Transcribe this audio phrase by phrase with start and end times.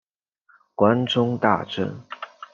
[0.73, 1.95] 关中大震。